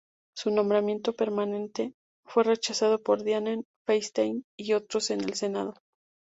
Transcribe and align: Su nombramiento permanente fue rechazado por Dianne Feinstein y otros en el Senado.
Su 0.35 0.49
nombramiento 0.49 1.13
permanente 1.13 1.93
fue 2.25 2.43
rechazado 2.43 2.97
por 3.03 3.21
Dianne 3.21 3.65
Feinstein 3.85 4.43
y 4.57 4.73
otros 4.73 5.11
en 5.11 5.21
el 5.21 5.35
Senado. 5.35 5.75